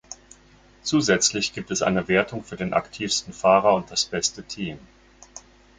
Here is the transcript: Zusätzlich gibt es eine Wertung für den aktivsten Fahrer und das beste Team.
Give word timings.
Zusätzlich 0.81 1.53
gibt 1.53 1.69
es 1.69 1.83
eine 1.83 2.07
Wertung 2.07 2.43
für 2.43 2.55
den 2.55 2.73
aktivsten 2.73 3.33
Fahrer 3.33 3.75
und 3.75 3.91
das 3.91 4.05
beste 4.05 4.41
Team. 4.41 4.79